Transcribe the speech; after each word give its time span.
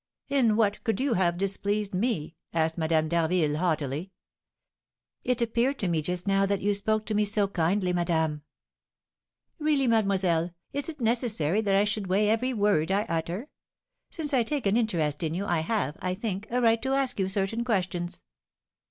"In 0.29 0.55
what 0.55 0.83
could 0.83 0.99
you 0.99 1.13
have 1.13 1.37
displeased 1.37 1.93
me?" 1.93 2.35
asked 2.55 2.75
Madame 2.75 3.07
d'Harville, 3.07 3.57
haughtily. 3.57 4.09
"It 5.23 5.43
appeared 5.43 5.77
to 5.77 5.87
me 5.87 6.01
just 6.01 6.25
now 6.25 6.47
that 6.47 6.59
you 6.59 6.73
spoke 6.73 7.05
to 7.05 7.13
me 7.13 7.23
so 7.23 7.47
kindly, 7.47 7.93
madame." 7.93 8.41
"Really, 9.59 9.85
mademoiselle, 9.85 10.55
is 10.73 10.89
it 10.89 11.01
necessary 11.01 11.61
that 11.61 11.75
I 11.75 11.83
should 11.83 12.07
weigh 12.07 12.29
every 12.31 12.51
word 12.51 12.91
I 12.91 13.03
utter? 13.09 13.49
Since 14.09 14.33
I 14.33 14.41
take 14.41 14.65
an 14.65 14.75
interest 14.75 15.21
in 15.21 15.35
you, 15.35 15.45
I 15.45 15.59
have, 15.59 15.95
I 16.01 16.15
think, 16.15 16.47
a 16.49 16.59
right 16.61 16.81
to 16.81 16.93
ask 16.95 17.19
you 17.19 17.27
certain 17.29 17.63
questions!" 17.63 18.23